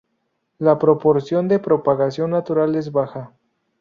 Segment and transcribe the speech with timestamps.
[0.57, 3.35] La proporción de propagación natural es baja.